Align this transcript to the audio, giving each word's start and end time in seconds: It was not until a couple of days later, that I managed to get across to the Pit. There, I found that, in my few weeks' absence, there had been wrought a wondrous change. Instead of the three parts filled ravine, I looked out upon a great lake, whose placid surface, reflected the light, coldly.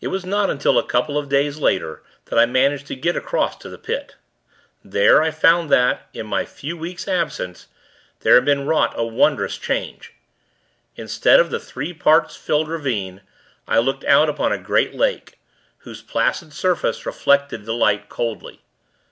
It 0.00 0.06
was 0.06 0.24
not 0.24 0.50
until 0.50 0.78
a 0.78 0.86
couple 0.86 1.18
of 1.18 1.28
days 1.28 1.58
later, 1.58 2.04
that 2.26 2.38
I 2.38 2.46
managed 2.46 2.86
to 2.86 2.94
get 2.94 3.16
across 3.16 3.56
to 3.56 3.68
the 3.68 3.76
Pit. 3.76 4.14
There, 4.84 5.20
I 5.20 5.32
found 5.32 5.68
that, 5.68 6.06
in 6.14 6.28
my 6.28 6.44
few 6.44 6.76
weeks' 6.76 7.08
absence, 7.08 7.66
there 8.20 8.36
had 8.36 8.44
been 8.44 8.68
wrought 8.68 8.92
a 8.94 9.04
wondrous 9.04 9.58
change. 9.58 10.12
Instead 10.94 11.40
of 11.40 11.50
the 11.50 11.58
three 11.58 11.92
parts 11.92 12.36
filled 12.36 12.68
ravine, 12.68 13.20
I 13.66 13.80
looked 13.80 14.04
out 14.04 14.28
upon 14.28 14.52
a 14.52 14.58
great 14.58 14.94
lake, 14.94 15.40
whose 15.78 16.02
placid 16.02 16.52
surface, 16.52 17.04
reflected 17.04 17.64
the 17.64 17.74
light, 17.74 18.08
coldly. 18.08 18.62